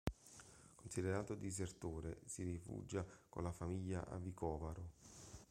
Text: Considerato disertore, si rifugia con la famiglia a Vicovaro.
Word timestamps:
Considerato 0.73 1.35
disertore, 1.35 2.21
si 2.25 2.41
rifugia 2.41 3.05
con 3.29 3.43
la 3.43 3.51
famiglia 3.51 4.03
a 4.07 4.17
Vicovaro. 4.17 4.93